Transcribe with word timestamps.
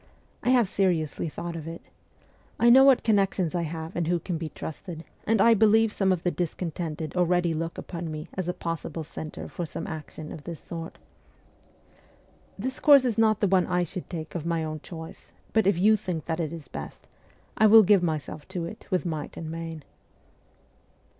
I 0.41 0.49
have 0.49 0.67
seriously 0.67 1.29
thought 1.29 1.55
of 1.55 1.67
it. 1.67 1.83
I 2.57 2.71
know 2.71 2.83
what 2.83 3.03
con 3.03 3.17
nections 3.17 3.53
I 3.53 3.61
have 3.61 3.95
and 3.95 4.07
who 4.07 4.17
can 4.17 4.39
be 4.39 4.49
trusted, 4.49 5.03
and 5.27 5.39
I 5.39 5.53
believe 5.53 5.93
some 5.93 6.11
of 6.11 6.23
the 6.23 6.31
discontented 6.31 7.15
already 7.15 7.53
look 7.53 7.77
upon 7.77 8.09
me 8.11 8.27
as 8.33 8.47
a 8.47 8.53
possible 8.53 9.03
centre 9.03 9.47
for 9.47 9.63
some 9.67 9.85
action 9.85 10.31
of 10.31 10.43
this 10.43 10.59
sort. 10.59 10.97
This 12.57 12.79
course 12.79 13.05
is 13.05 13.19
not 13.19 13.41
the 13.41 13.47
one 13.47 13.67
I 13.67 13.83
should 13.83 14.09
take 14.09 14.33
of 14.33 14.43
my 14.43 14.63
own 14.63 14.79
choice; 14.79 15.31
but 15.53 15.67
if 15.67 15.77
you 15.77 15.95
think 15.95 16.25
that 16.25 16.39
it 16.39 16.51
is 16.51 16.67
best, 16.67 17.07
I 17.55 17.67
will 17.67 17.83
give 17.83 18.01
myself 18.01 18.47
to 18.47 18.65
it 18.65 18.87
with 18.89 19.05
might 19.05 19.37
and 19.37 19.51
main.' 19.51 19.83